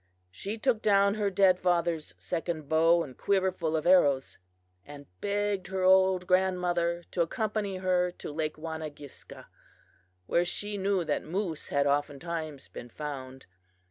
She 0.31 0.57
took 0.57 0.81
down 0.81 1.13
her 1.13 1.29
dead 1.29 1.59
father's 1.59 2.15
second 2.17 2.67
bow 2.67 3.03
and 3.03 3.15
quiver 3.15 3.51
full 3.51 3.75
of 3.75 3.85
arrows, 3.85 4.39
and 4.83 5.05
begged 5.21 5.67
her 5.67 5.83
old 5.83 6.25
grandmother 6.25 7.03
to 7.11 7.21
accompany 7.21 7.77
her 7.77 8.09
to 8.13 8.31
Lake 8.31 8.57
Wanagiska, 8.57 9.45
where 10.25 10.43
she 10.43 10.75
knew 10.79 11.03
that 11.03 11.21
moose 11.21 11.67
had 11.67 11.85
oftentimes 11.85 12.67
been 12.67 12.89
found. 12.89 13.45